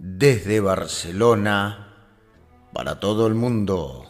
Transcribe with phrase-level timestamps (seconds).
[0.00, 1.94] desde Barcelona
[2.72, 4.06] para todo el mundo.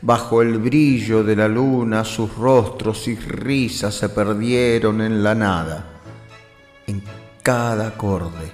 [0.02, 6.00] Bajo el brillo de la luna sus rostros y risas se perdieron en la nada.
[6.88, 7.00] En
[7.44, 8.50] cada acorde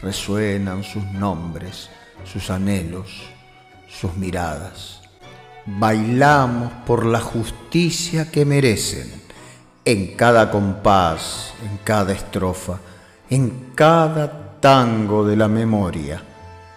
[0.00, 1.90] resuenan sus nombres,
[2.24, 3.24] sus anhelos,
[3.88, 5.00] sus miradas
[5.66, 9.19] bailamos por la justicia que merecen
[9.90, 12.78] en cada compás, en cada estrofa,
[13.28, 16.22] en cada tango de la memoria.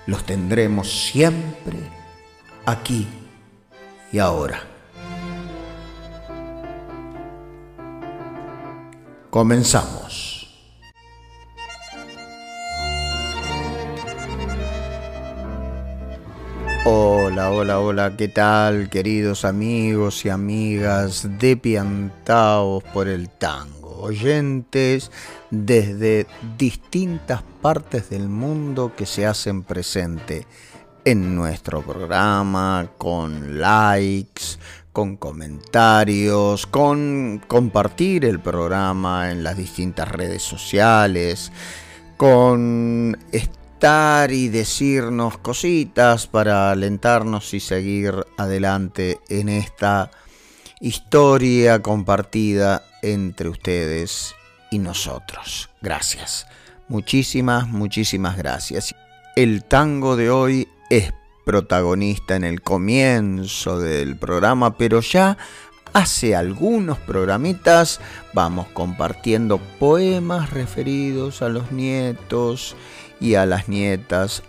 [0.08, 1.78] Los tendremos siempre
[2.66, 3.08] aquí
[4.12, 4.64] y ahora.
[9.30, 10.33] Comenzamos.
[16.86, 24.02] Hola, hola, hola, ¿qué tal queridos amigos y amigas de Piantaos por el Tango?
[24.02, 25.10] Oyentes
[25.50, 26.28] desde
[26.58, 30.46] distintas partes del mundo que se hacen presente
[31.06, 34.58] en nuestro programa, con likes,
[34.92, 41.50] con comentarios, con compartir el programa en las distintas redes sociales,
[42.18, 43.18] con
[43.84, 50.10] y decirnos cositas para alentarnos y seguir adelante en esta
[50.80, 54.36] historia compartida entre ustedes
[54.72, 55.70] y nosotros.
[55.82, 56.48] Gracias.
[56.88, 58.96] Muchísimas, muchísimas gracias.
[59.36, 61.12] El tango de hoy es
[61.46, 65.38] protagonista en el comienzo del programa, pero ya
[65.92, 68.00] hace algunos programitas
[68.34, 72.78] vamos compartiendo poemas referidos a los nietos
[73.24, 74.44] y a las nietas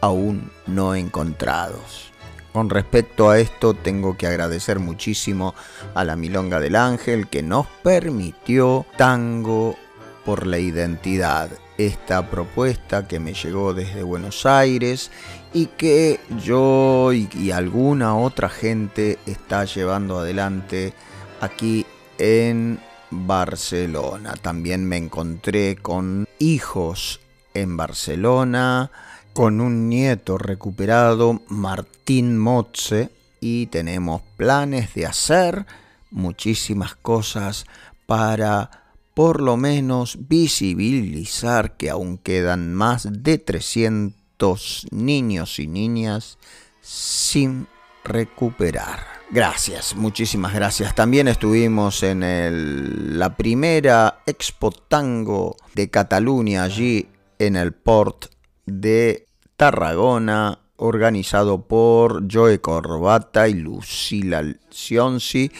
[0.00, 2.12] aún no encontrados.
[2.52, 5.54] Con respecto a esto tengo que agradecer muchísimo
[5.94, 9.76] a la Milonga del Ángel que nos permitió Tango
[10.24, 15.10] por la Identidad, esta propuesta que me llegó desde Buenos Aires
[15.52, 20.94] y que yo y, alguna otra gente está llevando adelante
[21.40, 21.84] aquí
[22.18, 22.80] en
[23.10, 24.34] Barcelona.
[24.40, 27.20] También me encontré con hijos
[27.62, 28.90] en Barcelona
[29.32, 33.10] con un nieto recuperado, Martín Motze,
[33.40, 35.66] y tenemos planes de hacer
[36.10, 37.66] muchísimas cosas
[38.06, 38.70] para
[39.12, 46.38] por lo menos visibilizar que aún quedan más de 300 niños y niñas
[46.80, 47.66] sin
[48.04, 49.00] recuperar.
[49.30, 50.94] Gracias, muchísimas gracias.
[50.94, 58.26] También estuvimos en la primera Expo Tango de Cataluña allí en el port
[58.66, 65.50] de Tarragona, organizado por Joe Corbata y Lucila Sionsi.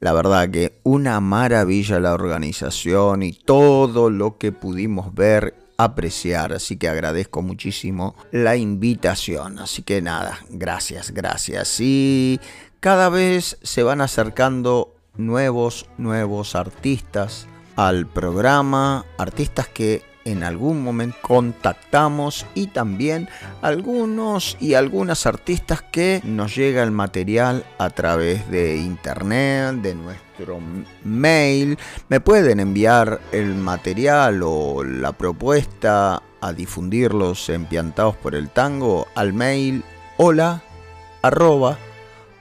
[0.00, 6.76] La verdad que una maravilla la organización y todo lo que pudimos ver apreciar, así
[6.76, 9.58] que agradezco muchísimo la invitación.
[9.58, 11.76] Así que nada, gracias, gracias.
[11.80, 12.40] Y
[12.80, 17.46] cada vez se van acercando nuevos, nuevos artistas
[17.76, 23.28] al programa, artistas que en algún momento contactamos y también
[23.62, 30.58] algunos y algunas artistas que nos llega el material a través de internet, de nuestro
[31.04, 31.78] mail.
[32.08, 39.32] Me pueden enviar el material o la propuesta a difundirlos empiantados por el tango al
[39.32, 39.84] mail
[40.16, 40.64] hola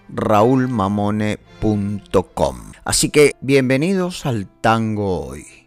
[0.09, 2.57] raulmamone.com.
[2.83, 5.62] Así que bienvenidos al tango hoy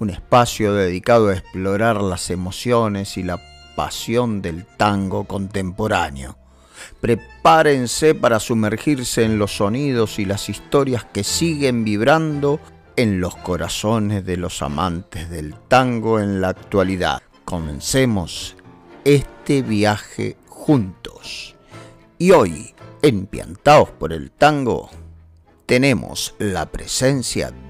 [0.00, 3.40] un espacio dedicado a explorar las emociones y la
[3.76, 6.36] pasión del tango contemporáneo.
[7.00, 12.60] Prepárense para sumergirse en los sonidos y las historias que siguen vibrando
[12.96, 17.22] en los corazones de los amantes del tango en la actualidad.
[17.44, 18.56] Comencemos
[19.04, 21.54] este viaje juntos.
[22.18, 24.90] Y hoy, en Piantaos por el Tango,
[25.66, 27.69] tenemos la presencia de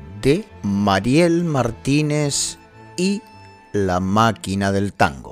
[0.63, 2.59] Mariel Martínez
[2.97, 3.23] y
[3.73, 5.30] La máquina del tango.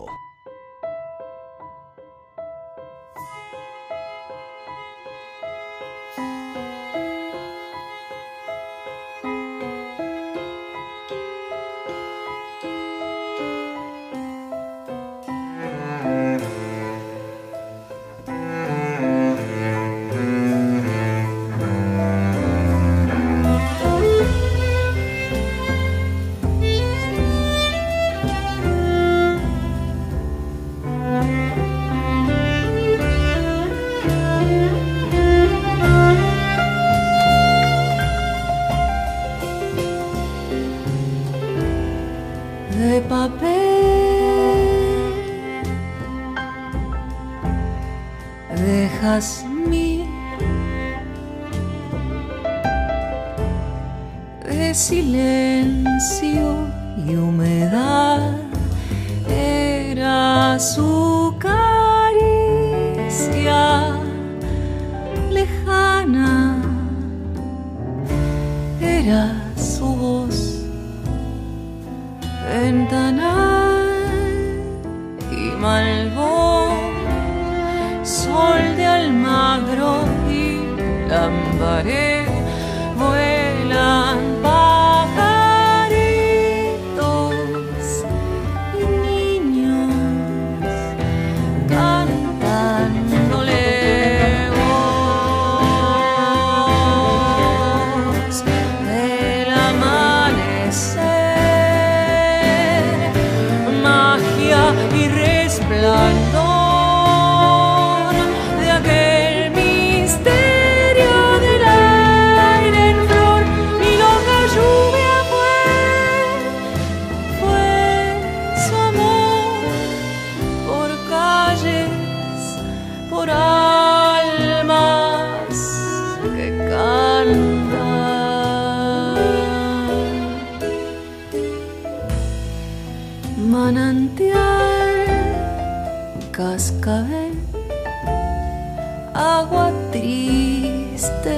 [139.15, 141.37] Agua triste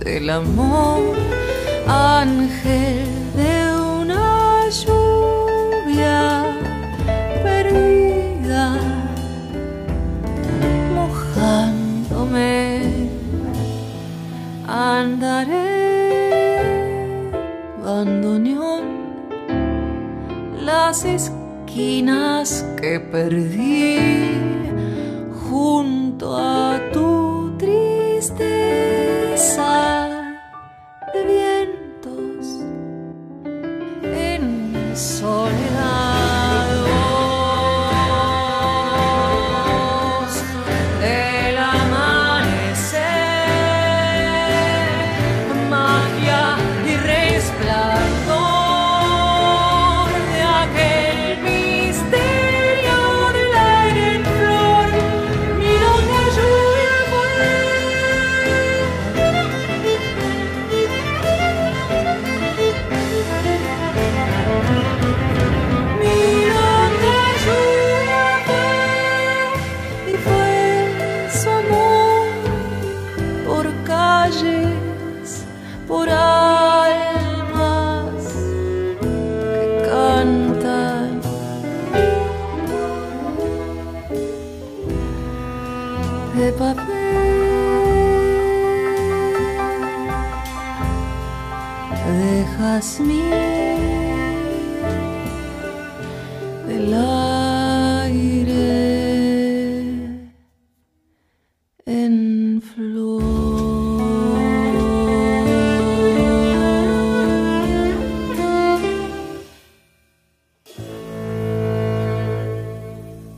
[0.00, 1.16] del amor,
[1.88, 3.62] ángel de
[4.02, 6.44] una lluvia
[7.42, 8.76] perdida,
[10.94, 12.82] mojándome.
[14.68, 15.70] Andaré,
[17.82, 18.84] bandoneón,
[20.60, 24.33] las esquinas que perdí.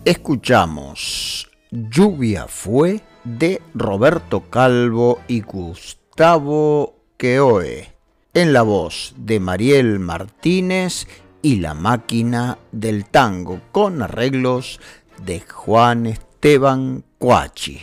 [0.06, 7.92] Escuchamos Lluvia fue de Roberto Calvo y Gustavo Queoe,
[8.32, 11.08] en la voz de Mariel Martínez
[11.42, 14.78] y la máquina del tango, con arreglos
[15.24, 17.80] de Juan Esteban Cuachi.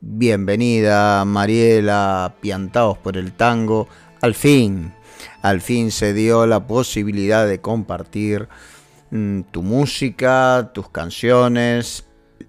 [0.00, 3.88] Bienvenida Mariela, piantados por el tango.
[4.20, 4.94] Al fin,
[5.42, 8.48] al fin se dio la posibilidad de compartir
[9.10, 12.06] tu música, tus canciones,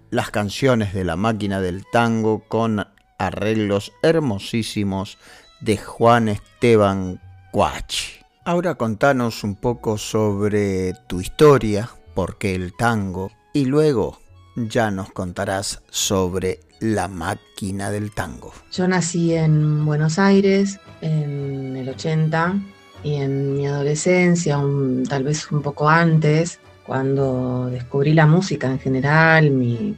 [0.10, 2.86] las canciones de la máquina del tango con
[3.18, 5.18] arreglos hermosísimos
[5.62, 8.20] de Juan Esteban Cuachi.
[8.46, 14.20] Ahora contanos un poco sobre tu historia, por qué el tango, y luego
[14.56, 18.54] ya nos contarás sobre la máquina del tango.
[18.72, 22.56] Yo nací en Buenos Aires en el 80
[23.04, 24.60] y en mi adolescencia,
[25.08, 29.96] tal vez un poco antes, cuando descubrí la música en general, mi,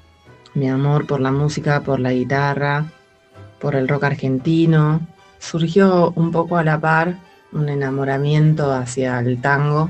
[0.54, 2.86] mi amor por la música, por la guitarra,
[3.60, 5.08] por el rock argentino,
[5.40, 7.16] surgió un poco a la par
[7.52, 9.90] un enamoramiento hacia el tango,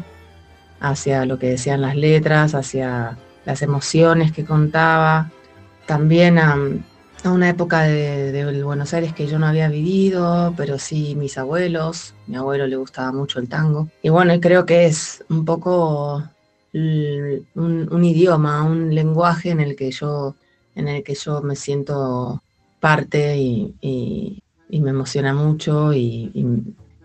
[0.79, 5.29] hacia lo que decían las letras, hacia las emociones que contaba,
[5.85, 6.57] también a,
[7.29, 12.13] una época de, de, Buenos Aires que yo no había vivido, pero sí mis abuelos,
[12.27, 13.89] mi abuelo le gustaba mucho el tango.
[14.01, 16.23] Y bueno, creo que es un poco
[16.73, 20.35] un, idioma, un lenguaje en el que yo,
[20.75, 22.41] en el que yo me siento
[22.79, 26.31] parte y, me emociona mucho y,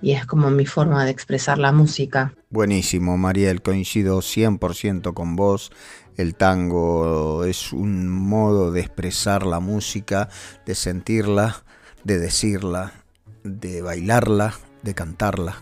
[0.01, 2.33] y, es como mi forma de expresar la música.
[2.49, 5.73] Buenísimo, Mariel, coincido 100% con vos.
[6.17, 10.29] El tango es un modo de expresar la música,
[10.65, 11.63] de sentirla,
[12.05, 12.93] de decirla,
[13.45, 15.57] de bailarla, de cantarla.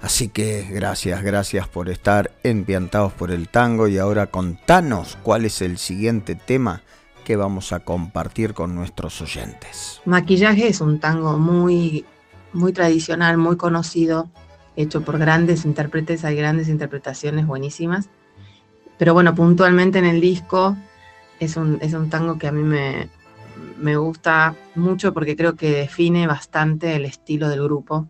[0.00, 5.62] Así que gracias, gracias por estar empiantados por el tango y ahora contanos cuál es
[5.62, 6.82] el siguiente tema
[7.24, 10.02] que vamos a compartir con nuestros oyentes.
[10.04, 12.04] Maquillaje es un tango muy,
[12.52, 14.28] muy tradicional, muy conocido,
[14.76, 18.10] hecho por grandes intérpretes, hay grandes interpretaciones buenísimas.
[18.98, 20.76] Pero bueno, puntualmente en el disco
[21.40, 23.08] es un, es un tango que a mí me,
[23.78, 28.08] me gusta mucho porque creo que define bastante el estilo del grupo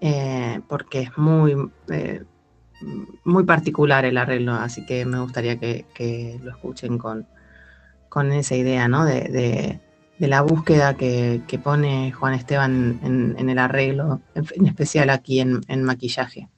[0.00, 1.54] eh, porque es muy,
[1.88, 2.24] eh,
[3.24, 7.26] muy particular el arreglo, así que me gustaría que, lo escuchen con,
[8.08, 9.04] con esa idea ¿no?
[9.04, 9.80] de,
[10.18, 13.00] la búsqueda que, pone Juan Esteban
[13.38, 16.48] en, el arreglo, en, especial aquí en maquillaje.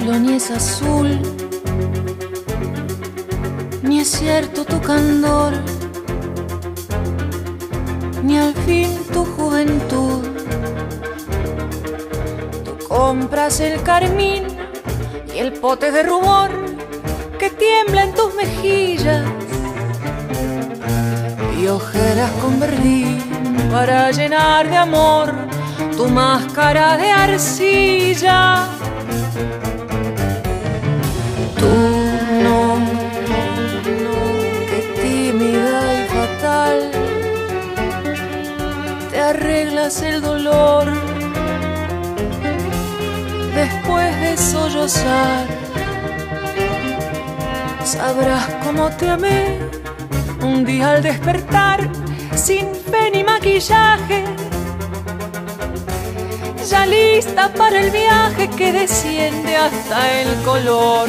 [0.00, 1.20] Ni es azul,
[3.82, 5.52] ni es cierto tu candor,
[8.22, 10.24] ni al fin tu juventud.
[12.64, 14.44] Tú compras el carmín
[15.34, 16.50] y el pote de rubor
[17.38, 19.26] que tiembla en tus mejillas
[21.60, 23.22] y ojeras con verdín
[23.70, 25.34] para llenar de amor
[25.96, 28.68] tu máscara de arcilla
[31.62, 31.74] Tú
[32.46, 32.76] no,
[34.04, 34.18] no,
[34.68, 36.78] qué tímida y fatal,
[39.10, 40.86] te arreglas el dolor.
[43.54, 45.46] Después de sollozar.
[47.84, 49.58] Sabrás cómo te amé
[50.42, 51.88] un día al despertar
[52.34, 54.24] sin fe ni maquillaje.
[56.70, 61.08] Ya lista para el viaje que desciende hasta el color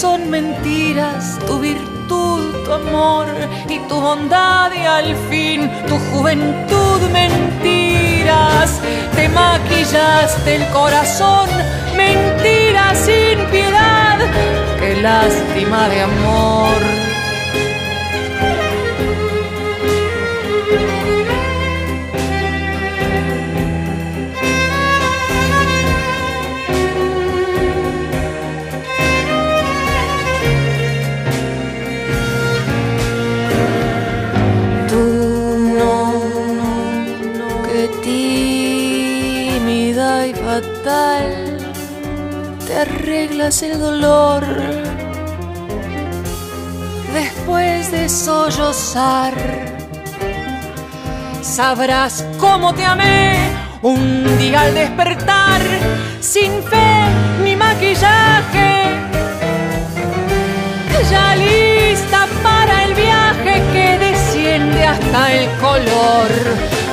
[0.00, 3.26] son mentiras, tu virtud, tu amor
[3.68, 8.80] y tu bondad y al fin tu juventud, mentiras.
[9.14, 11.50] Te maquillaste el corazón,
[11.98, 14.18] mentiras sin piedad,
[14.80, 17.09] qué lástima de amor.
[43.12, 44.44] Es el dolor.
[47.12, 49.34] Después de sollozar,
[51.42, 53.36] sabrás cómo te amé
[53.82, 55.60] un día al despertar,
[56.20, 57.06] sin fe
[57.42, 58.96] ni maquillaje.
[61.10, 66.28] Ya lista para el viaje que desciende hasta el color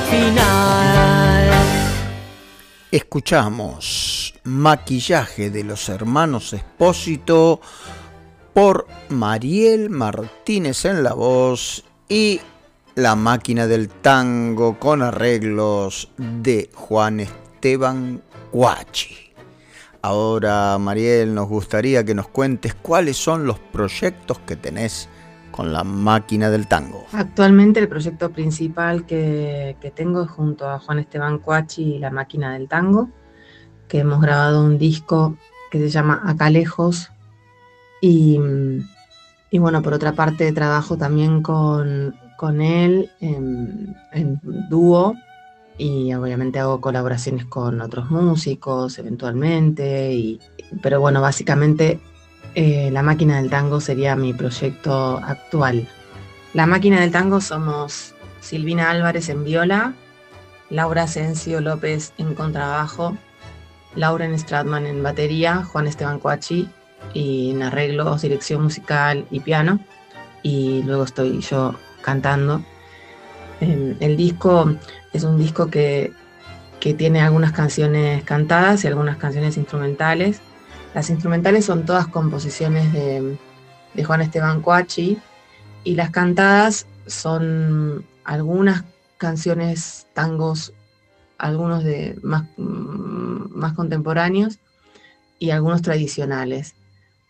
[0.09, 1.51] final.
[2.89, 4.06] Escuchamos
[4.47, 7.59] Maquillaje de los Hermanos Espósito
[8.53, 12.39] por Mariel Martínez en la voz y
[12.95, 18.21] La máquina del tango con arreglos de Juan Esteban
[18.53, 19.33] Guachi.
[20.01, 25.09] Ahora, Mariel, nos gustaría que nos cuentes cuáles son los proyectos que tenés
[25.51, 27.03] con la máquina del tango.
[27.11, 32.53] Actualmente el proyecto principal que, tengo es junto a Juan Esteban Cuachi y la máquina
[32.53, 33.09] del tango,
[33.87, 35.37] que hemos grabado un disco
[35.71, 37.09] que se llama Acá Lejos.
[38.01, 38.39] Y,
[39.51, 42.13] bueno, por otra parte trabajo también con,
[42.61, 44.39] él en, en
[44.69, 45.15] dúo
[45.77, 50.39] y obviamente hago colaboraciones con otros músicos eventualmente, y,
[50.81, 51.99] pero bueno, básicamente
[52.55, 55.87] eh, La Máquina del Tango sería mi proyecto actual.
[56.53, 59.93] La Máquina del Tango somos Silvina Álvarez en viola,
[60.69, 63.15] Laura Asensio López en contrabajo,
[63.97, 66.69] Lauren Stratman en batería, Juan Esteban Coachi
[67.13, 69.79] y en arreglos, dirección musical y piano.
[70.43, 72.63] Y luego estoy yo cantando.
[73.59, 74.71] el disco
[75.11, 76.13] es un disco que,
[76.79, 80.41] que tiene algunas canciones cantadas y algunas canciones instrumentales.
[80.93, 83.37] Las instrumentales son todas composiciones de,
[84.03, 85.17] Juan Esteban Coachi
[85.83, 88.83] y las cantadas son algunas
[89.17, 90.71] canciones, tangos,
[91.37, 94.59] algunos de más, más contemporáneos
[95.39, 96.75] y algunos tradicionales.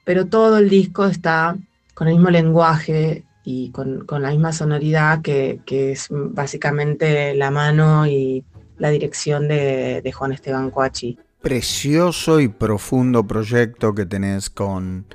[0.04, 1.58] Pero todo el disco está
[1.94, 8.44] con el mismo lenguaje y con, la misma sonoridad que, es básicamente la mano y
[8.78, 15.06] la dirección de, de Juan Esteban Coachi precioso y profundo proyecto que tenés con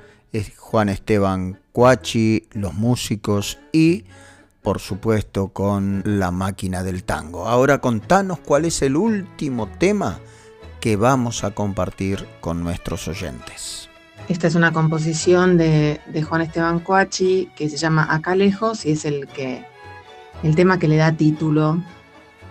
[0.57, 4.05] Juan Esteban Cuachi, los músicos y
[4.63, 7.47] por supuesto con la máquina del tango.
[7.47, 10.19] Ahora contanos cuál es el último tema
[10.79, 13.89] que vamos a compartir con nuestros oyentes.
[14.29, 19.03] Esta es una composición de, Juan Esteban Cuachi que se llama Acá lejos y es
[19.05, 19.65] el que
[20.43, 21.83] el tema que le da título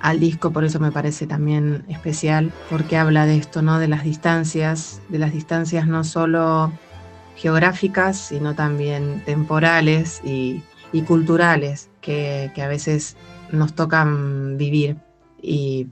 [0.03, 3.79] al disco, por eso me parece también especial, porque habla de esto, ¿no?
[3.79, 6.73] De las distancias, de las distancias no solo
[7.37, 10.63] geográficas, sino también temporales y,
[11.07, 13.17] culturales que, a veces
[13.51, 14.99] nos tocan vivir.
[15.41, 15.89] Y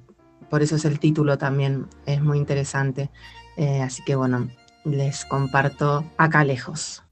[0.51, 3.11] por eso es el título también, es muy interesante.
[3.57, 4.51] Eh, así que bueno,
[4.85, 7.03] les comparto acá lejos.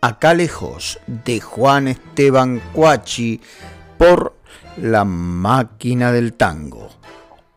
[0.00, 3.40] Acá lejos de Juan Esteban Cuachi
[3.96, 4.34] por
[4.76, 6.88] La máquina del tango.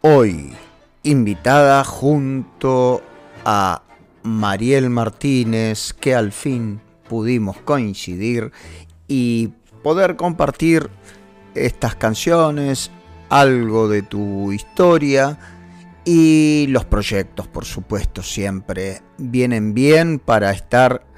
[0.02, 0.54] Hoy
[1.02, 3.02] invitada junto
[3.44, 3.82] a
[4.22, 8.52] Mariel Martínez que al fin pudimos coincidir
[9.08, 9.48] y
[9.82, 10.92] poder compartir
[11.56, 12.92] estas canciones,
[13.30, 15.40] algo de tu historia
[16.06, 21.15] y los proyectos, por supuesto, siempre vienen bien para estar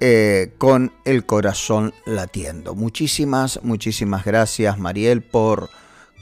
[0.00, 2.74] eh, con el corazón latiendo.
[2.74, 5.70] Muchísimas, muchísimas gracias Mariel por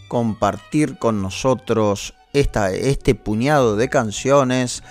[0.09, 4.83] compartir con nosotros esta, este puñado de canciones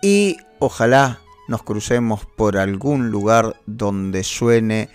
[0.00, 4.88] y ojalá nos crucemos por algún lugar donde suene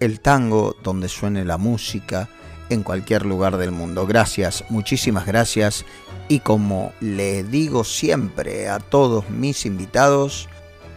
[0.00, 2.28] el tango, donde suene la música,
[2.72, 4.06] en cualquier lugar del mundo.
[4.06, 5.84] Gracias, muchísimas gracias
[6.28, 10.48] y como le digo siempre a todos mis invitados,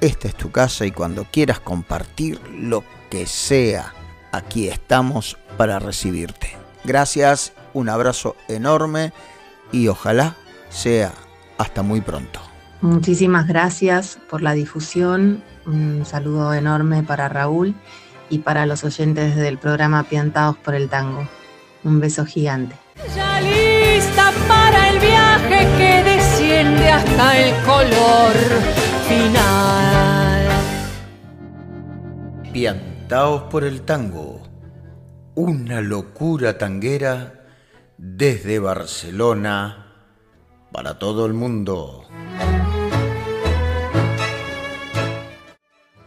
[0.01, 3.93] esta es tu casa y cuando quieras compartir lo que sea,
[4.31, 6.55] aquí estamos para recibirte.
[6.83, 9.13] Gracias, un abrazo enorme
[9.71, 10.35] y ojalá
[10.69, 11.13] sea
[11.57, 12.39] hasta muy pronto.
[12.81, 15.43] Muchísimas gracias por la difusión.
[15.65, 17.73] Un saludo enorme para Raúl
[18.29, 21.27] y para los oyentes del programa Piantados por el Tango.
[21.83, 22.75] Un beso gigante.
[23.15, 30.49] Ya lista para el viaje que desciende hasta el color final.
[32.51, 34.41] Piantaos por el tango.
[35.35, 37.45] Una locura tanguera
[37.97, 39.93] desde Barcelona
[40.71, 42.05] para todo el mundo.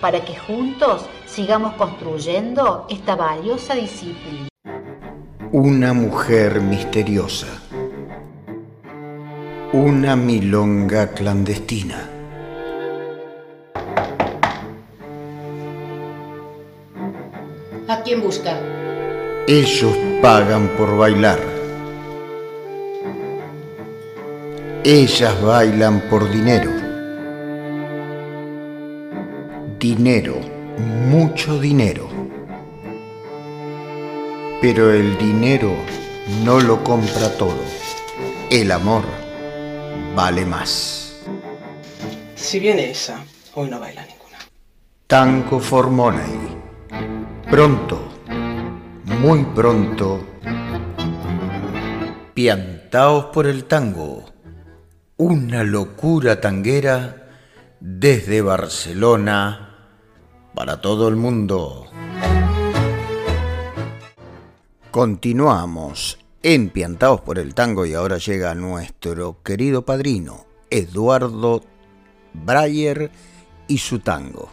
[0.00, 4.48] para que juntos sigamos construyendo esta valiosa disciplina.
[5.52, 7.48] Una mujer misteriosa.
[9.72, 12.08] Una milonga clandestina.
[17.88, 18.56] ¿A quién busca?
[19.46, 21.40] Ellos pagan por bailar.
[24.84, 26.89] Ellas bailan por dinero.
[29.80, 30.38] Dinero
[31.08, 32.06] mucho dinero.
[34.60, 35.74] Pero el dinero
[36.44, 37.64] no lo compra todo.
[38.50, 39.04] El amor
[40.14, 41.22] vale más.
[42.34, 44.38] Si viene esa, hoy no baila ninguna.
[45.06, 46.58] Tango for Money.
[47.50, 48.06] Pronto,
[49.22, 50.24] muy pronto,
[52.34, 54.26] piantaos por el tango.
[55.16, 57.28] Una locura tanguera
[57.80, 59.69] desde Barcelona
[60.54, 61.86] para todo el mundo.
[64.90, 71.60] Continuamos Empiantados por el tango y ahora llega nuestro querido padrino, Eduardo
[72.32, 73.10] Breyer
[73.68, 74.48] y su tango.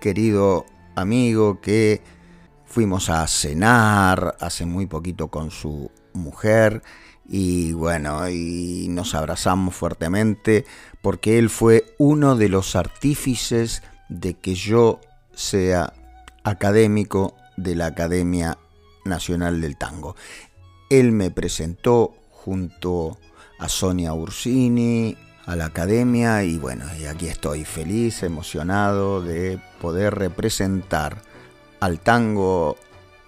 [0.00, 2.02] Querido amigo que
[2.66, 6.82] fuimos a cenar hace muy poquito con su mujer
[7.28, 10.64] y bueno, y nos abrazamos fuertemente
[11.02, 14.98] porque él fue uno de los artífices de que yo
[15.38, 15.92] sea
[16.42, 18.58] académico de la Academia
[19.04, 20.16] Nacional del Tango.
[20.90, 23.18] Él me presentó junto
[23.60, 30.16] a Sonia Ursini, a la academia y bueno, y aquí estoy feliz, emocionado de poder
[30.16, 31.22] representar
[31.78, 32.76] al tango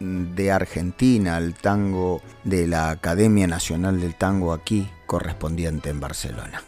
[0.01, 6.65] de Argentina, al tango de la Academia Nacional del Tango aquí correspondiente en Barcelona.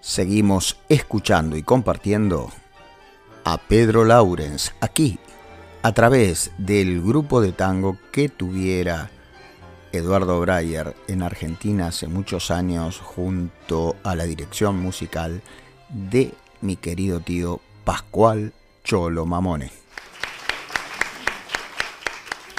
[0.00, 2.50] Seguimos escuchando y compartiendo
[3.50, 5.18] a Pedro Laurens aquí
[5.80, 9.10] a través del grupo de tango que tuviera
[9.90, 15.40] Eduardo Breyer en Argentina hace muchos años junto a la dirección musical
[15.88, 18.52] de mi querido tío Pascual
[18.84, 19.70] Cholo Mamone.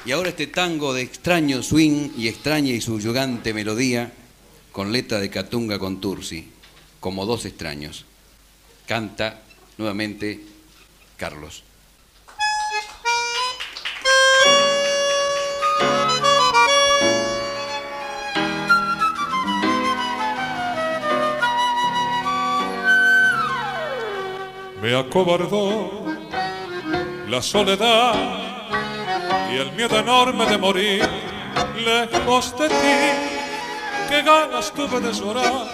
[0.06, 4.12] Y ahora este tango de extraño swing y extraña y subyugante melodía
[4.71, 6.49] con letra de Catunga con Tursi,
[6.99, 8.06] como dos extraños.
[8.88, 9.43] Canta
[9.78, 10.48] nuevamente
[11.19, 11.63] Carlos.
[24.82, 26.05] Me acobardó
[27.27, 28.13] la soledad
[29.51, 31.10] y el miedo enorme de morir
[31.84, 32.97] lejos de ti.
[34.08, 35.67] Qué ganas tuve de llorar,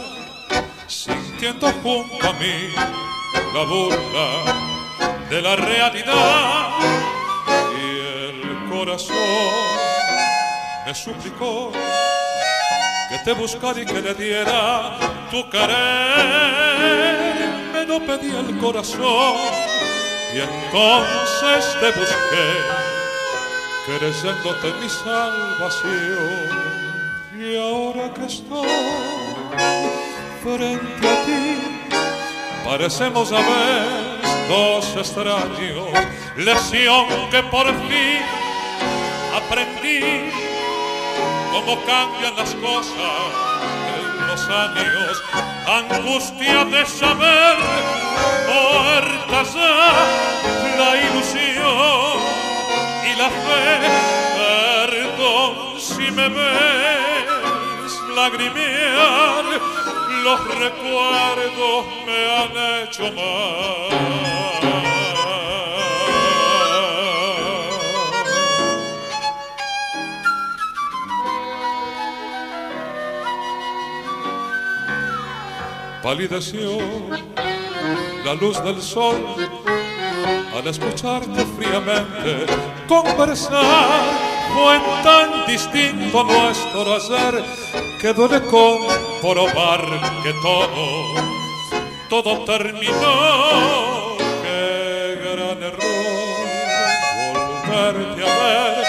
[0.87, 2.73] sintiendo junto a mí
[3.53, 4.74] la burla
[5.29, 6.69] de la realidad.
[7.77, 7.85] Y
[8.29, 9.15] el corazón
[10.85, 11.71] me suplicó
[13.09, 14.97] que te buscara y que le diera
[15.31, 16.85] tu querer
[17.87, 19.35] no pedí el corazón
[20.33, 22.47] y entonces te busqué,
[23.85, 26.49] creyéndote mi salvación.
[27.37, 28.67] Y ahora que estoy
[30.43, 31.57] frente a ti,
[32.65, 34.14] parecemos a ver
[34.47, 35.89] dos extraños,
[36.37, 38.21] lesión que por fin
[39.35, 40.31] aprendí.
[41.51, 43.45] Cómo cambian las cosas
[44.43, 45.23] años,
[45.65, 47.57] angustia de saber,
[48.47, 49.93] muerta ya
[50.77, 52.19] la ilusión
[53.05, 53.69] y la fe,
[54.37, 59.45] perdón si me ves lagrimear,
[60.25, 64.15] los recuerdos me han hecho mal.
[76.01, 76.77] palideció
[78.23, 79.25] la luz del sol
[80.55, 82.45] al escucharte fríamente
[82.87, 84.25] conversar.
[84.53, 87.43] Fue tan distinto nuestro hacer
[88.05, 89.81] que duele comprobar
[90.21, 90.85] que todo,
[92.07, 94.15] todo terminó.
[94.43, 96.45] Qué gran error
[97.65, 98.85] volverte a ver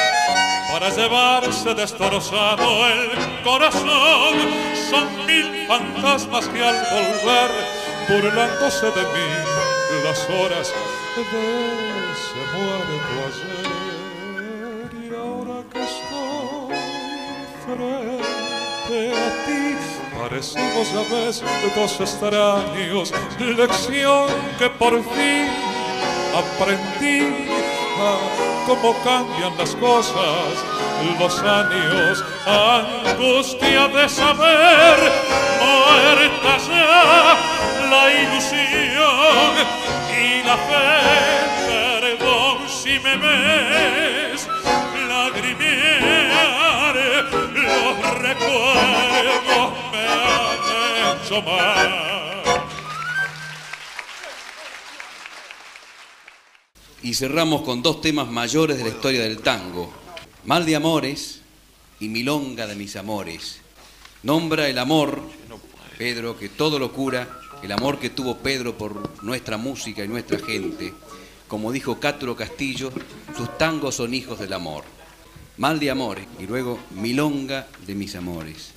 [0.70, 4.34] para llevarse destrozado el corazón.
[4.90, 7.50] Son mil fantasmas que al volver,
[8.10, 9.30] burlándose de mí,
[10.04, 10.74] las horas
[11.16, 11.22] de
[12.12, 13.66] ese muerto ayer.
[15.08, 16.76] Y ahora que estoy
[18.96, 19.76] a ti,
[20.18, 21.44] parecemos a veces
[21.74, 24.28] dos extraños, lección
[24.58, 25.48] que por fin
[26.34, 27.46] aprendí.
[28.66, 30.52] Cómo cambian las cosas,
[31.18, 34.98] los años, angustia de saber,
[35.60, 37.36] muerta ya
[37.88, 39.52] la ilusión
[40.12, 44.48] y la fe, perdón si me ves,
[47.32, 47.56] los
[57.06, 59.92] y cerramos con dos temas mayores de la historia del tango,
[60.44, 61.40] Mal de Amores
[62.00, 63.60] y Milonga de mis amores.
[64.24, 65.22] Nombra el amor,
[65.98, 70.40] Pedro, que todo lo cura, el amor que tuvo Pedro por nuestra música y nuestra
[70.40, 70.92] gente.
[71.46, 72.90] Como dijo Castro Castillo,
[73.36, 74.82] sus tangos son hijos del amor.
[75.58, 78.75] Mal de amores y luego Milonga de mis amores.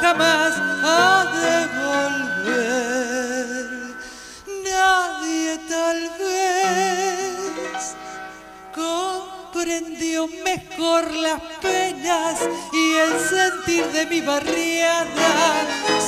[0.00, 3.66] Jamás ha de volver.
[4.64, 7.94] Nadie tal vez
[8.74, 12.40] comprendió mejor las penas
[12.72, 15.30] y el sentir de mi barriada.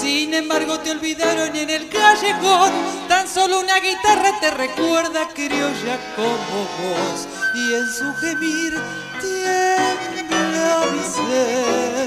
[0.01, 2.73] Sin embargo te olvidaron y en el callejón
[3.09, 8.75] tan solo una guitarra te recuerda criolla como vos y en su gemir
[9.21, 11.98] tiembla mi ser.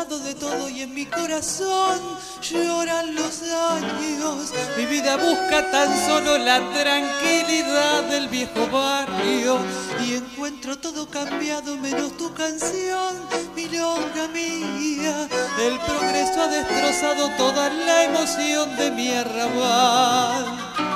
[0.00, 2.00] De todo y en mi corazón
[2.40, 4.50] lloran los años.
[4.78, 9.58] Mi vida busca tan solo la tranquilidad del viejo barrio
[10.02, 13.14] y encuentro todo cambiado menos tu canción,
[13.54, 15.28] milonga mía.
[15.60, 20.89] El progreso ha destrozado toda la emoción de mi arrabal.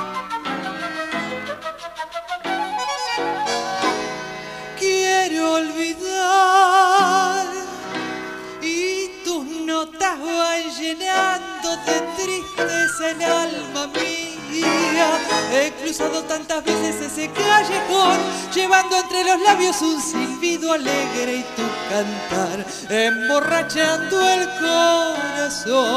[11.85, 15.09] De tristeza el alma mía.
[15.51, 18.17] He cruzado tantas veces ese callejón,
[18.53, 25.95] llevando entre los labios un silbido alegre y tu cantar, emborrachando el corazón.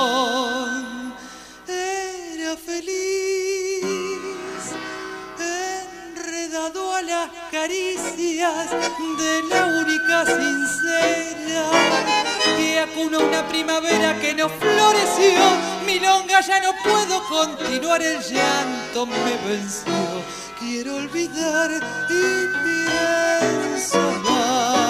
[1.68, 3.07] Era feliz
[7.08, 11.64] las caricias de la única sincera
[12.56, 15.40] que acuna una primavera que no floreció.
[15.86, 20.22] Milonga, ya no puedo continuar, el llanto me venció.
[20.58, 21.70] Quiero olvidar
[22.10, 24.87] y pienso más.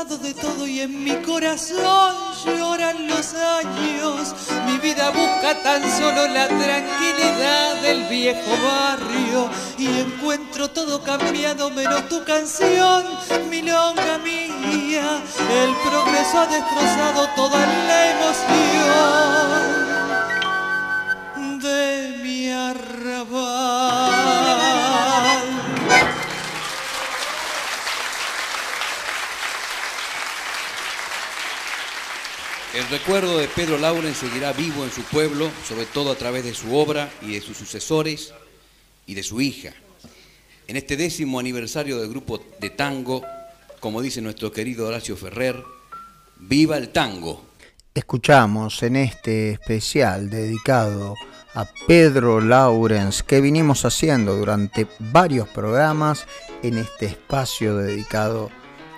[0.00, 2.14] De todo y en mi corazón
[2.46, 4.34] lloran los años.
[4.64, 12.08] Mi vida busca tan solo la tranquilidad del viejo barrio y encuentro todo cambiado menos
[12.08, 13.04] tu canción,
[13.50, 15.20] milonga mía.
[15.52, 19.99] El progreso ha destrozado toda la emoción
[33.00, 36.76] recuerdo de Pedro Lauren seguirá vivo en su pueblo, sobre todo a través de su
[36.76, 38.34] obra y de sus sucesores
[39.06, 39.72] y de su hija.
[40.66, 43.22] En este décimo aniversario del grupo de tango,
[43.80, 45.56] como dice nuestro querido Horacio Ferrer,
[46.36, 47.46] ¡viva el tango!
[47.94, 51.14] Escuchamos en este especial dedicado
[51.54, 56.26] a Pedro Laurens que vinimos haciendo durante varios programas
[56.62, 58.50] en este espacio dedicado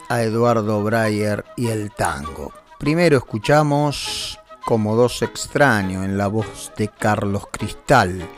[0.08, 2.61] a Eduardo Breyer y el tango.
[2.82, 8.28] Primero escuchamos Como dos extraños en la voz de Carlos Cristal.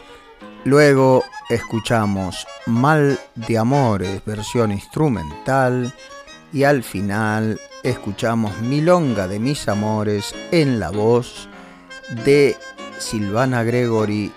[0.65, 5.95] Luego escuchamos Mal de Amores, versión instrumental.
[6.53, 11.49] Y al final escuchamos Milonga de mis amores en la voz
[12.27, 12.55] de
[12.99, 14.31] Silvana Gregory,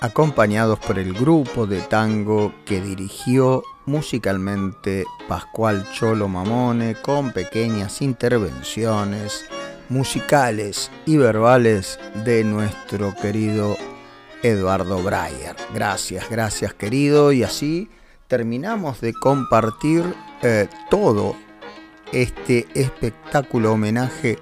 [0.00, 9.46] acompañados por el grupo de tango que dirigió musicalmente Pascual Cholo Mamone con pequeñas intervenciones
[9.88, 13.76] musicales y verbales de nuestro querido
[14.42, 15.56] Eduardo Breyer.
[15.72, 17.32] Gracias, gracias querido.
[17.32, 17.88] Y así
[18.28, 20.04] terminamos de compartir
[20.42, 21.36] eh, todo
[22.12, 24.38] este espectáculo homenaje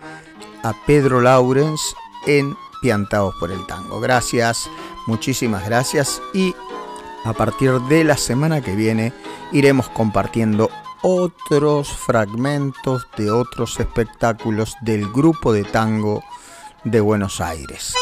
[0.63, 1.95] a Pedro Laurens
[2.27, 4.01] en Piantados por el Tango.
[4.01, 4.69] Gracias,
[5.07, 6.55] muchísimas gracias y
[7.25, 9.13] a partir de la semana que viene
[9.51, 10.71] iremos compartiendo
[11.03, 16.23] otros fragmentos de otros espectáculos del grupo de tango
[16.85, 17.95] de Buenos Aires.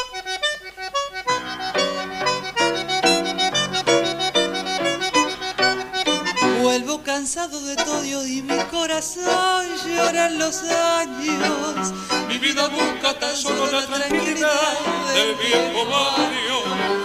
[6.61, 11.93] Vuelvo cansado de todo y mi corazón lloran los años.
[12.29, 14.79] Mi vida busca tan solo la tranquilidad
[15.15, 17.02] del viejo barrio.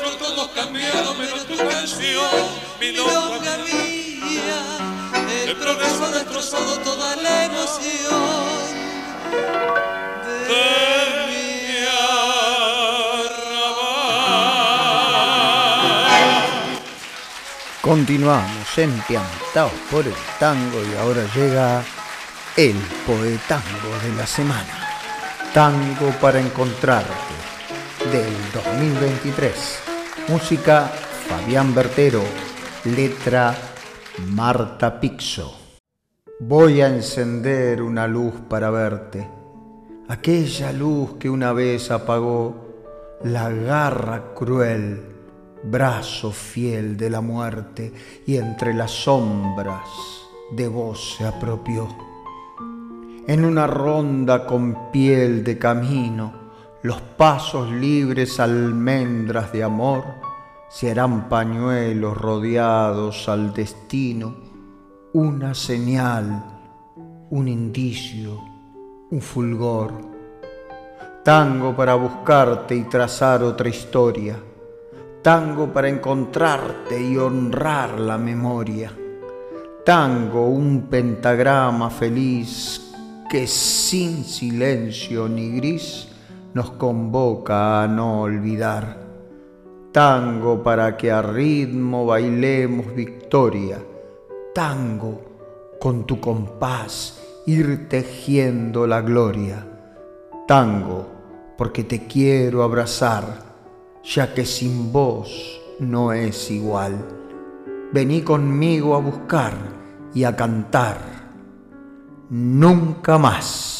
[0.00, 2.30] Y encuentro todo cambiado menos tu canción,
[2.78, 4.62] milonga mía.
[5.46, 8.22] El progreso ha destrozado toda la emoción
[10.48, 11.86] de mi
[17.82, 21.82] Continuamos empiantados por el tango y ahora llega
[22.56, 22.76] el
[23.06, 24.96] poetango de la semana.
[25.52, 27.34] Tango para encontrarte
[28.10, 29.89] del 2023.
[30.28, 32.22] Música Fabián Bertero,
[32.84, 33.56] letra
[34.28, 35.56] Marta Pixo.
[36.38, 39.28] Voy a encender una luz para verte,
[40.08, 45.02] aquella luz que una vez apagó la garra cruel,
[45.64, 47.92] brazo fiel de la muerte,
[48.26, 49.88] y entre las sombras
[50.52, 51.88] de vos se apropió.
[53.26, 56.39] En una ronda con piel de camino,
[56.82, 60.04] los pasos libres almendras de amor
[60.70, 64.34] se harán pañuelos rodeados al destino,
[65.12, 66.42] una señal,
[67.28, 68.40] un indicio,
[69.10, 69.92] un fulgor.
[71.22, 74.38] Tango para buscarte y trazar otra historia,
[75.22, 78.90] tango para encontrarte y honrar la memoria,
[79.84, 82.90] tango un pentagrama feliz
[83.30, 86.09] que sin silencio ni gris
[86.54, 89.10] nos convoca a no olvidar
[89.92, 93.78] tango para que a ritmo bailemos victoria,
[94.54, 95.20] tango
[95.80, 99.66] con tu compás ir tejiendo la gloria,
[100.46, 101.06] tango
[101.58, 103.24] porque te quiero abrazar,
[104.04, 106.94] ya que sin vos no es igual.
[107.92, 109.54] Vení conmigo a buscar
[110.14, 110.98] y a cantar,
[112.28, 113.79] nunca más.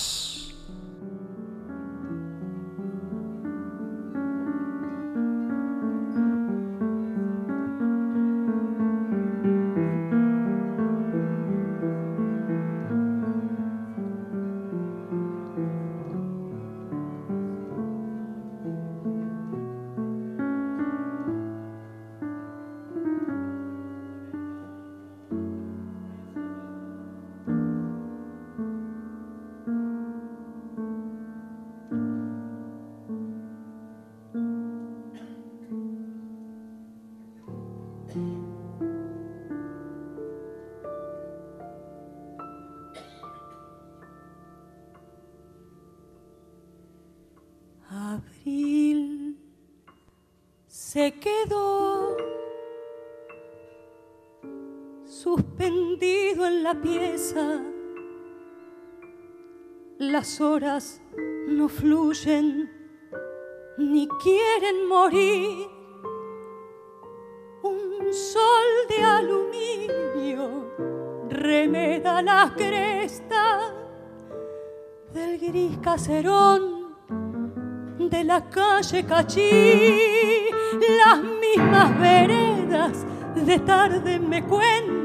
[56.62, 57.62] La pieza.
[59.98, 61.02] Las horas
[61.48, 62.70] no fluyen
[63.78, 65.68] ni quieren morir.
[67.62, 70.70] Un sol de aluminio
[71.28, 73.74] remeda la cresta
[75.12, 76.96] del gris caserón
[77.98, 80.48] de la calle Cachí
[80.98, 84.99] las mismas veredas de tarde me cuentan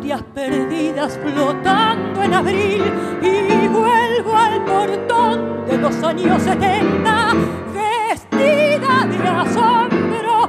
[0.00, 2.82] historias perdidas flotando en abril
[3.20, 7.34] y vuelvo al portón de los años setenta
[7.74, 10.48] vestida de asombro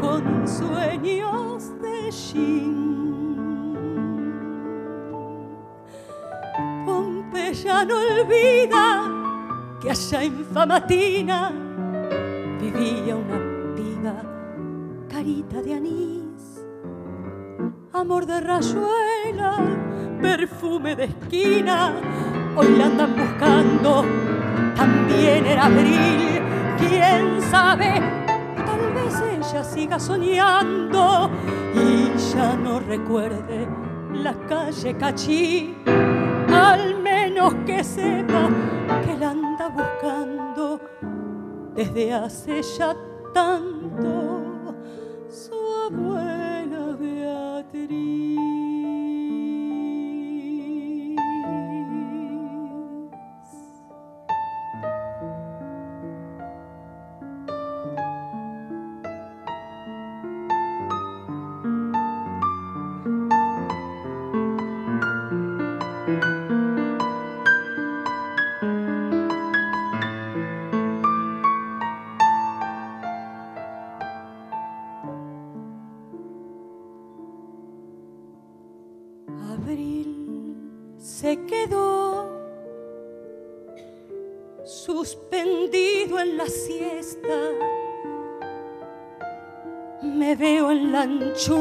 [0.00, 2.96] con sueños de Shin.
[6.86, 9.10] Pompeya no olvida
[9.82, 11.52] que allá en Famatina
[12.58, 14.22] vivía una piba,
[15.10, 16.29] carita de anís,
[18.00, 19.58] amor de rayuela,
[20.22, 21.92] perfume de esquina,
[22.56, 24.06] hoy la andan buscando,
[24.74, 26.40] también era abril,
[26.78, 28.00] quién sabe,
[28.56, 31.30] tal vez ella siga soñando
[31.74, 33.68] y ya no recuerde
[34.14, 38.48] la calle Cachí, al menos que sepa
[39.04, 40.80] que la anda buscando
[41.74, 42.96] desde hace ya
[43.34, 44.40] tanto.
[45.28, 45.54] Su
[45.86, 46.29] abuela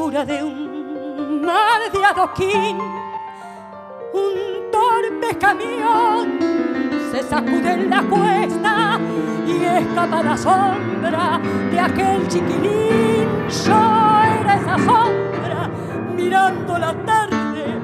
[0.10, 2.80] de un mar de adoquín.
[4.12, 6.40] Un torpe camión
[7.12, 9.00] se sacude en la cuesta
[9.46, 11.40] y escapa la sombra
[11.72, 13.28] de aquel chiquilín.
[13.66, 15.70] Yo era esa sombra
[16.16, 17.80] mirando la tarde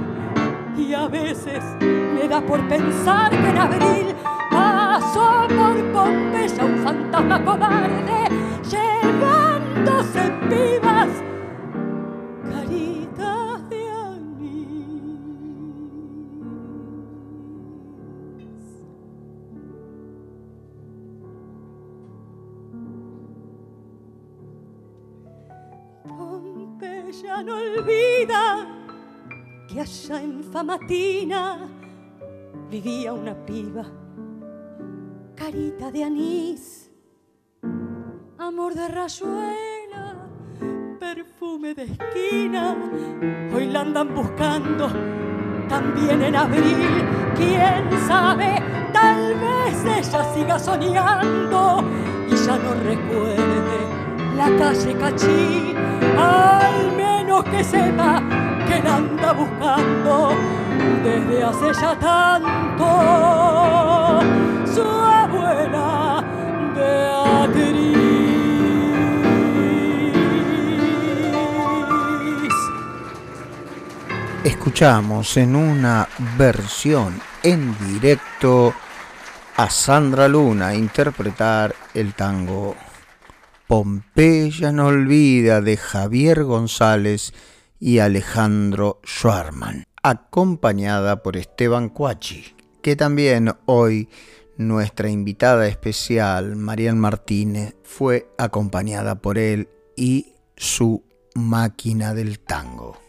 [0.76, 4.16] y a veces me da por pensar que en abril
[4.50, 8.25] pasó por Pompeya un fantasma cobarde
[30.10, 31.68] en Famatina
[32.70, 33.86] vivía una piba,
[35.36, 36.92] carita de anís,
[38.38, 40.28] amor de rayuela,
[41.00, 42.76] perfume de esquina.
[43.56, 44.90] Hoy la andan buscando
[45.68, 47.04] también en abril,
[47.36, 48.62] quién sabe,
[48.94, 51.84] tal vez ella siga soñando
[52.30, 53.80] y ya no recuerde
[54.38, 55.74] la calle Cachí,
[56.16, 58.22] al menos que sepa
[58.68, 59.85] que la anda buscando
[62.00, 62.86] tanto
[64.74, 66.24] su abuela.
[74.44, 78.74] Escuchamos en una versión en directo
[79.58, 82.76] a Sandra Luna interpretar el tango
[83.68, 87.34] Pompeya no olvida de Javier González
[87.80, 94.08] y Alejandro Schwarman, acompañada por Esteban Cuachi, que también hoy
[94.56, 101.04] nuestra invitada especial, Marian Martínez, fue acompañada por él y su
[101.34, 103.00] máquina del tango.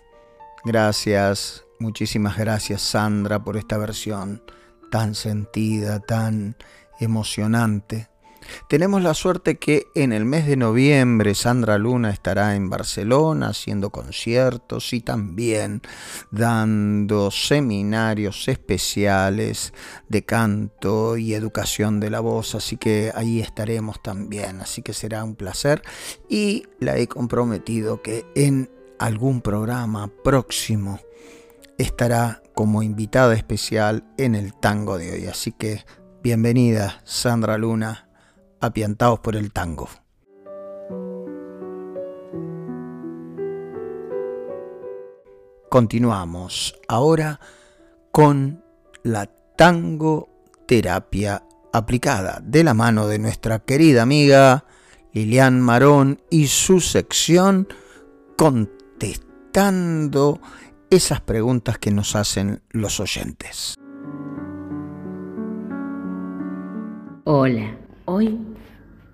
[0.64, 4.42] Gracias, muchísimas gracias Sandra por esta versión
[4.90, 6.57] tan sentida, tan
[6.99, 8.09] emocionante.
[8.68, 13.90] Tenemos la suerte que en el mes de noviembre Sandra Luna estará en Barcelona haciendo
[13.90, 15.82] conciertos y también
[16.30, 19.72] dando seminarios especiales
[20.09, 25.24] de canto y educación de la voz, así que ahí estaremos también, así que será
[25.24, 25.82] un placer.
[26.28, 31.01] Y la he comprometido que en algún programa próximo
[31.78, 35.84] estará como invitada especial en el tango de hoy, así que
[36.22, 38.06] bienvenida Sandra Luna
[38.61, 39.89] apiantados por el tango.
[45.69, 47.39] Continuamos ahora
[48.11, 48.65] con
[49.03, 49.27] la
[49.57, 50.29] tango
[50.67, 51.43] terapia
[51.73, 54.65] aplicada de la mano de nuestra querida amiga
[55.13, 57.69] Lilian Marón y su sección
[58.37, 60.41] contestando
[60.91, 63.75] esas preguntas que nos hacen los oyentes.
[67.25, 67.77] Hola,
[68.09, 68.39] Hoy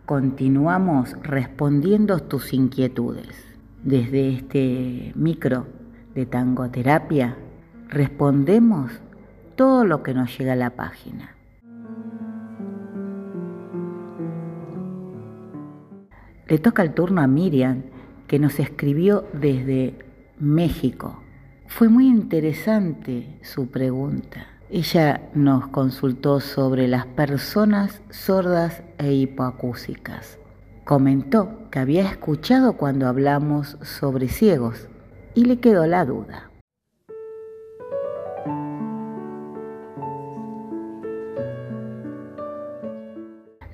[0.04, 3.42] continuamos respondiendo tus inquietudes.
[3.82, 5.66] Desde este micro
[6.14, 7.38] de tangoterapia
[7.88, 8.92] respondemos
[9.56, 11.34] todo lo que nos llega a la página.
[16.46, 17.84] Le toca el turno a Miriam,
[18.26, 19.98] que nos escribió desde
[20.38, 21.18] México.
[21.66, 24.51] Fue muy interesante su pregunta.
[24.74, 30.38] Ella nos consultó sobre las personas sordas e hipoacúsicas.
[30.84, 34.88] Comentó que había escuchado cuando hablamos sobre ciegos
[35.34, 36.50] y le quedó la duda.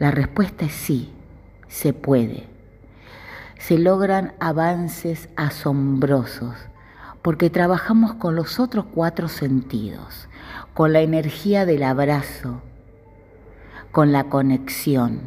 [0.01, 1.13] La respuesta es sí,
[1.69, 2.49] se puede.
[3.57, 6.57] Se logran avances asombrosos
[7.23, 10.29] porque trabajamos con los otros cuatro sentidos
[10.79, 12.63] con la energía del abrazo,
[13.91, 15.19] con la conexión.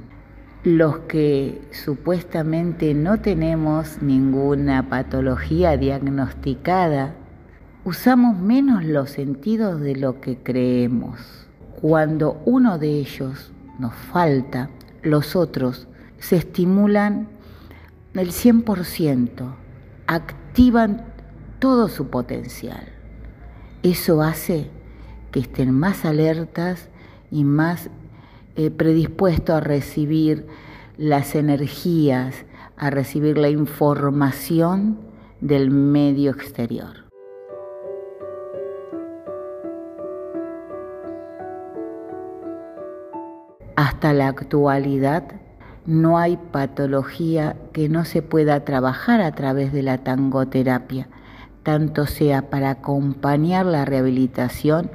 [0.63, 7.15] Los que supuestamente no tenemos ninguna patología diagnosticada,
[7.83, 11.19] usamos menos los sentidos de lo que creemos.
[11.81, 14.69] Cuando uno de ellos nos falta,
[15.03, 17.27] los otros se estimulan
[18.13, 19.53] el 100%,
[20.07, 21.10] activan
[21.61, 22.87] todo su potencial.
[23.83, 24.71] Eso hace
[25.31, 26.89] que estén más alertas
[27.29, 27.91] y más
[28.55, 30.47] eh, predispuestos a recibir
[30.97, 32.45] las energías,
[32.77, 34.97] a recibir la información
[35.39, 37.05] del medio exterior.
[43.75, 45.31] Hasta la actualidad
[45.85, 51.07] no hay patología que no se pueda trabajar a través de la tangoterapia,
[51.63, 54.91] tanto sea para acompañar la rehabilitación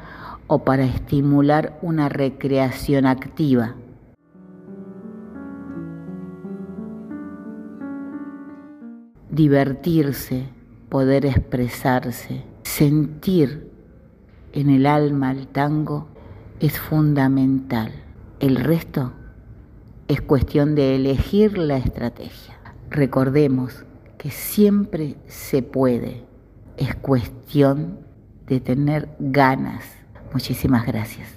[0.47, 3.75] o para estimular una recreación activa.
[9.31, 10.49] Divertirse,
[10.89, 13.71] poder expresarse, sentir
[14.53, 16.09] en el alma el tango
[16.61, 17.93] es fundamental.
[18.41, 19.13] El resto
[20.09, 22.57] es cuestión de elegir la estrategia.
[22.89, 23.85] Recordemos
[24.17, 26.25] que siempre se puede.
[26.77, 28.01] Es cuestión
[28.47, 29.83] de tener ganas
[30.33, 31.29] Muchísimas gracias.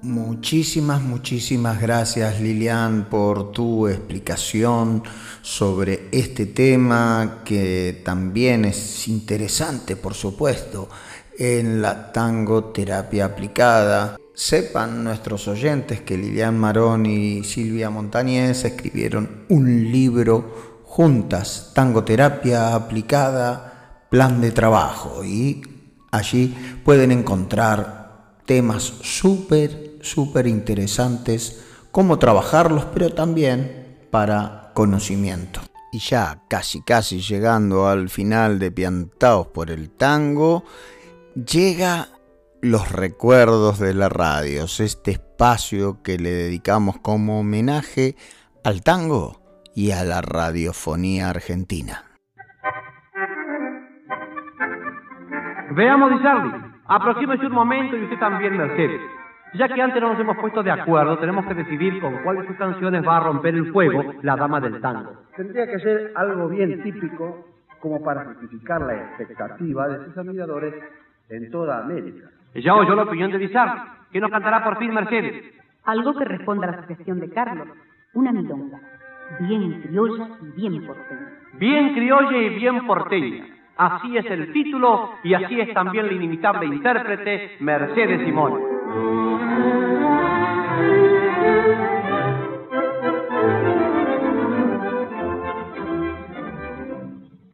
[0.00, 5.02] Muchísimas, muchísimas gracias Lilian por tu explicación
[5.42, 10.88] sobre este tema que también es interesante, por supuesto,
[11.36, 14.16] en la tangoterapia aplicada.
[14.32, 24.06] Sepan nuestros oyentes que Lilian Marón y Silvia Montañez escribieron un libro juntas, Tangoterapia aplicada,
[24.10, 25.62] plan de trabajo, y
[26.10, 31.60] allí pueden encontrar temas súper, súper interesantes,
[31.92, 35.60] cómo trabajarlos, pero también para conocimiento.
[35.92, 40.64] Y ya casi, casi llegando al final de Piantaos por el Tango,
[41.34, 42.08] llega
[42.60, 48.16] los recuerdos de la radio, este espacio que le dedicamos como homenaje
[48.64, 49.47] al tango
[49.78, 52.02] y a la radiofonía argentina.
[55.70, 56.52] Veamos, Di Charlie,
[56.88, 59.00] aproxímese un momento y usted también, Mercedes.
[59.54, 62.48] Ya que antes no nos hemos puesto de acuerdo, tenemos que decidir con cuál de
[62.48, 65.12] sus canciones va a romper el fuego la dama del tango.
[65.36, 67.46] Tendría que ser algo bien típico
[67.78, 70.74] como para justificar la expectativa de sus admiradores
[71.28, 72.28] en toda América.
[72.56, 73.80] Ya oyó la opinión de Di Charlie.
[74.10, 75.54] ¿Qué nos cantará por fin Mercedes?
[75.84, 77.68] Algo que responda a la asociación de Carlos,
[78.14, 78.80] una milonga,
[79.40, 81.38] bien criolla y bien porteña.
[81.54, 83.46] Bien criolla y bien porteña.
[83.76, 88.60] Así es el título y así es también la inimitable intérprete Mercedes Simón.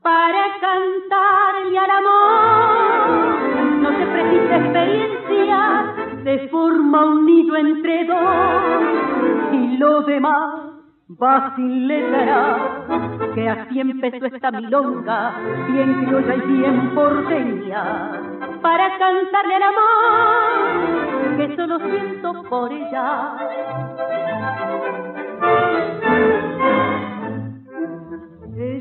[0.00, 3.34] Para cantarle al amor
[3.82, 5.94] no se precisa experiencia,
[6.24, 8.82] se forma un nido entre dos
[9.52, 10.63] y lo demás
[11.22, 12.84] va sin letra,
[13.34, 15.34] que así empezó esta milonga,
[15.68, 18.20] bien criolla y bien porteña,
[18.62, 23.36] para cantarle al amor, que solo siento por ella.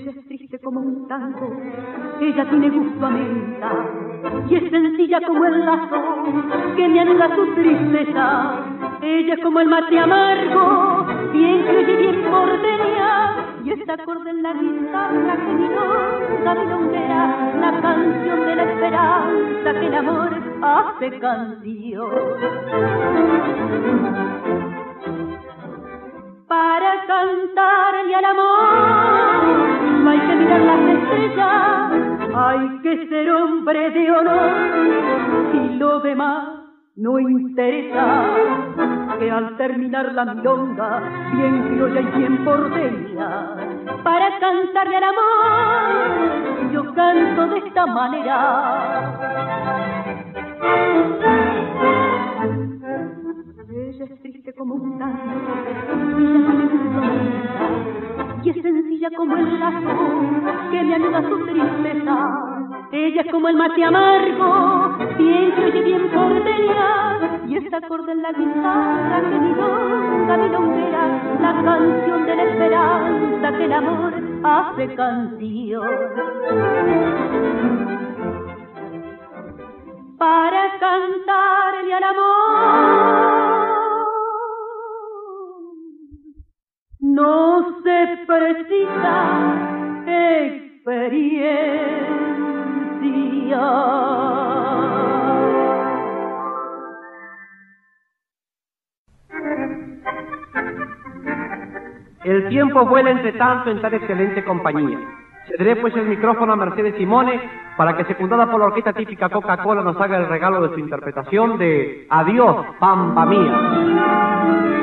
[0.06, 1.50] Es triste como un tango,
[2.20, 3.72] ella tiene gusto a menta,
[4.50, 5.96] y es sencilla como el lazo
[6.76, 8.66] que me anuda su tristeza.
[9.02, 14.44] Ella es como el mate amargo, bien criolla y bien porteña, y esta acorde en
[14.44, 21.20] la guitarra que mi nunca milonguera, la canción de la esperanza que el amor hace
[21.20, 22.10] canción
[26.48, 29.73] para cantarle al amor.
[30.14, 31.92] Hay que mirar las estrellas,
[32.36, 34.52] hay que ser hombre de honor
[35.54, 36.50] y lo demás
[36.98, 38.28] no interesa.
[39.18, 41.02] Que al terminar la milonga,
[41.34, 43.56] bien criolla y bien porteña,
[44.04, 48.38] para cantarle al amor, yo canto de esta manera.
[53.76, 55.24] Ella es triste como un tango,
[56.62, 56.63] y
[59.04, 62.18] sencilla como el lazo que me ayuda a su tristeza.
[62.92, 68.32] Ella es como el mate amargo, bien y bien porteña, y esta acorde en la
[68.32, 75.90] guitarra que mi longa milonguera, la canción de la esperanza que el amor hace canción
[80.18, 83.53] para cantarle al amor.
[87.14, 89.16] No se precisa
[90.08, 91.64] experiencia.
[102.24, 104.98] El tiempo vuela entre tanto en tan excelente compañía.
[105.46, 107.40] Cederé pues el micrófono a Mercedes Simone
[107.78, 111.60] para que, secundada por la orquesta típica Coca-Cola, nos haga el regalo de su interpretación
[111.60, 114.83] de Adiós, Pampa Mía.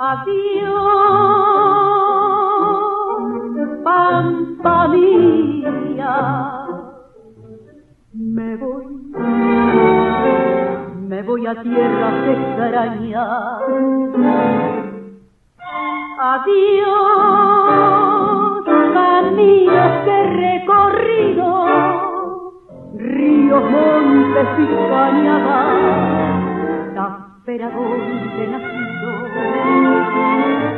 [0.00, 0.22] Adiós,
[3.82, 6.14] Pampa mía.
[8.14, 8.86] Me voy,
[11.08, 13.60] me voy a tierras extrañas.
[16.20, 16.94] Adiós,
[18.94, 21.48] caminos que he recorrido,
[22.94, 25.74] ríos, montes y cañadas,
[26.94, 27.08] la
[27.44, 28.67] donde he nacido.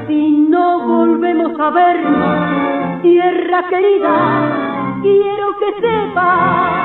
[0.07, 6.83] Si no volvemos a vernos, tierra querida, quiero que sepas,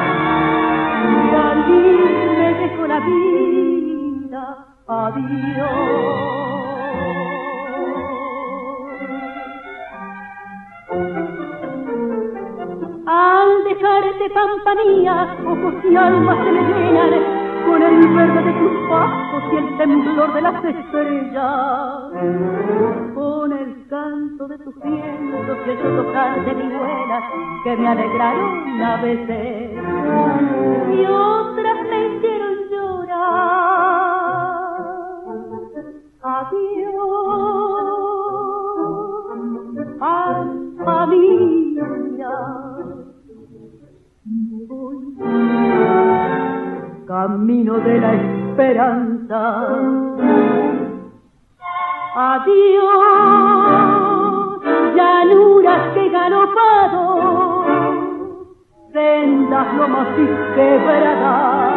[1.32, 4.44] salir me dejo la vida,
[4.88, 6.36] adiós.
[13.66, 19.44] besarte, pampa mía, ojos y almas se me llenan con el verde de tus pasos
[19.52, 22.12] y el temblor de las estrellas,
[23.14, 27.24] con el canto de tus vientos y el tocar de vihuelas
[27.64, 29.72] que me alegraron a veces
[30.94, 33.56] y otras me hicieron llorar.
[36.22, 36.96] Adiós,
[40.00, 41.46] alma mía.
[47.16, 49.42] Camino de la esperanza.
[52.14, 52.92] Adiós,
[54.98, 57.04] llanuras que galopado,
[58.92, 61.74] sendas lomas y quebradas,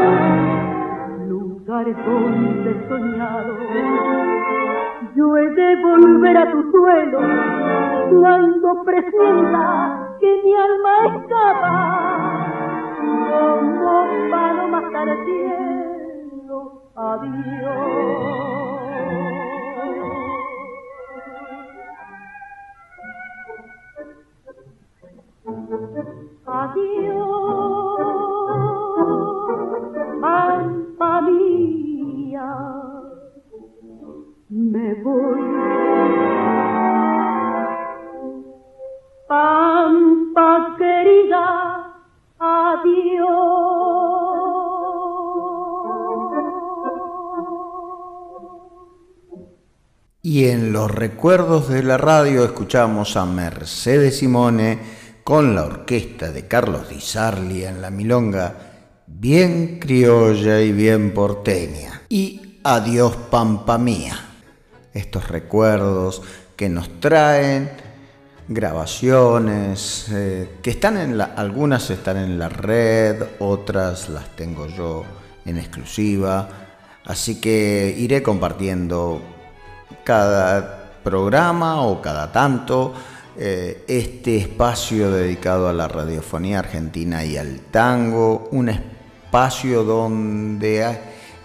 [1.29, 3.55] lugares donde he soñado.
[5.15, 7.21] Yo he de volver a tu suelo
[8.11, 12.19] cuando presienta que mi alma escapa
[13.31, 14.07] como
[17.21, 18.28] Adiós,
[51.19, 54.79] recuerdos de la radio escuchamos a Mercedes Simone
[55.25, 58.55] con la orquesta de Carlos Di Sarli en la milonga,
[59.05, 62.03] bien criolla y bien porteña.
[62.09, 64.17] Y Adiós Pampa Mía.
[64.95, 66.23] Estos recuerdos
[66.55, 67.69] que nos traen
[68.47, 75.05] grabaciones eh, que están en la, algunas están en la red, otras las tengo yo
[75.45, 76.49] en exclusiva,
[77.05, 79.21] así que iré compartiendo
[80.05, 80.78] cada
[81.09, 82.93] programa o cada tanto
[83.35, 90.99] eh, este espacio dedicado a la radiofonía argentina y al tango, un espacio donde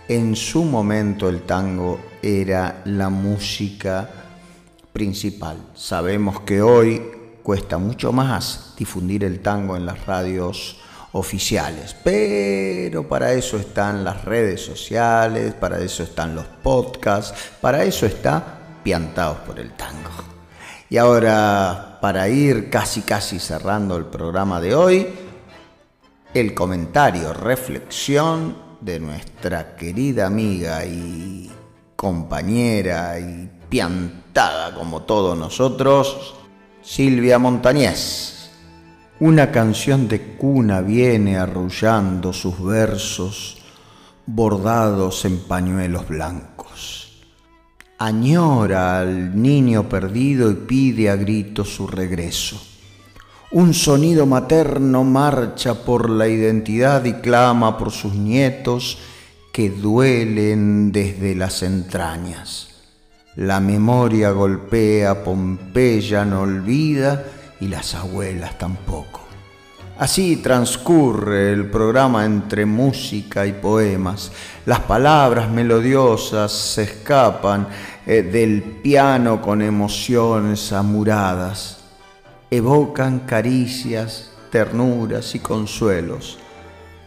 [0.09, 4.09] en su momento el tango era la música
[4.91, 5.55] principal.
[5.75, 7.01] Sabemos que hoy
[7.41, 10.81] cuesta mucho más difundir el tango en las radios
[11.13, 18.05] oficiales, pero para eso están las redes sociales, para eso están los podcasts, para eso
[18.07, 20.09] está Piantados por el Tango.
[20.89, 25.07] Y ahora, para ir casi casi cerrando el programa de hoy,
[26.33, 31.49] el comentario, reflexión de nuestra querida amiga y
[31.95, 36.35] compañera y piantada como todos nosotros,
[36.81, 38.51] Silvia Montañés.
[39.19, 43.57] Una canción de cuna viene arrullando sus versos
[44.25, 46.52] bordados en pañuelos blancos.
[48.05, 52.61] Añora al niño perdido y pide a gritos su regreso.
[53.51, 58.97] Un sonido materno marcha por la identidad y clama por sus nietos
[59.53, 62.71] que duelen desde las entrañas.
[63.37, 67.23] La memoria golpea, Pompeya no olvida
[67.61, 69.23] y las abuelas tampoco.
[69.97, 74.31] Así transcurre el programa entre música y poemas.
[74.65, 77.67] Las palabras melodiosas se escapan
[78.05, 81.79] eh, del piano con emociones amuradas.
[82.49, 86.37] Evocan caricias, ternuras y consuelos.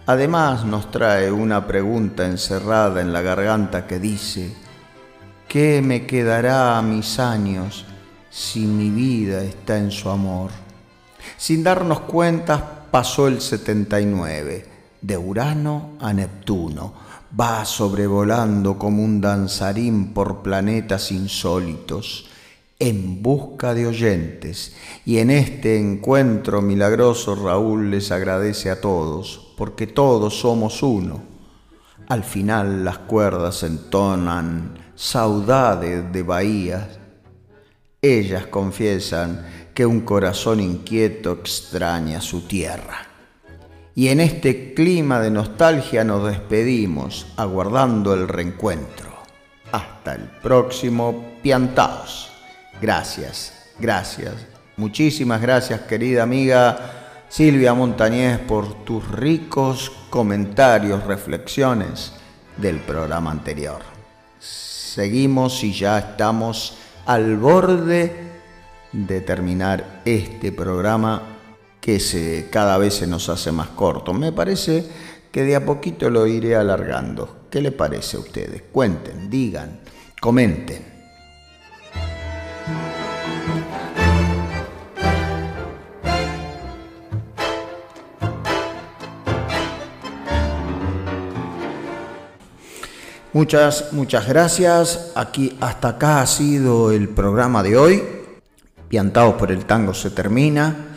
[0.06, 4.54] Además nos trae una pregunta encerrada en la garganta que dice,
[5.48, 7.84] ¿Qué me quedará a mis años
[8.30, 10.50] si mi vida está en su amor?
[11.36, 14.66] Sin darnos cuenta, pasó el 79,
[15.00, 17.05] de Urano a Neptuno.
[17.38, 22.26] Va sobrevolando como un danzarín por planetas insólitos,
[22.78, 24.74] en busca de oyentes.
[25.04, 31.22] Y en este encuentro milagroso Raúl les agradece a todos, porque todos somos uno.
[32.08, 36.86] Al final las cuerdas entonan saudades de bahías.
[38.00, 43.05] Ellas confiesan que un corazón inquieto extraña su tierra.
[43.96, 49.10] Y en este clima de nostalgia nos despedimos, aguardando el reencuentro.
[49.72, 52.30] Hasta el próximo Piantaos.
[52.80, 54.34] Gracias, gracias.
[54.76, 62.12] Muchísimas gracias, querida amiga Silvia Montañez, por tus ricos comentarios, reflexiones
[62.56, 63.96] del programa anterior
[64.96, 66.74] seguimos y ya estamos
[67.04, 68.32] al borde
[68.92, 71.35] de terminar este programa
[71.86, 74.12] que se, cada vez se nos hace más corto.
[74.12, 74.84] Me parece
[75.30, 77.46] que de a poquito lo iré alargando.
[77.48, 78.64] ¿Qué le parece a ustedes?
[78.72, 79.78] Cuenten, digan,
[80.20, 80.84] comenten.
[93.32, 95.12] Muchas, muchas gracias.
[95.14, 98.02] Aquí hasta acá ha sido el programa de hoy.
[98.88, 100.95] Piantados por el tango se termina.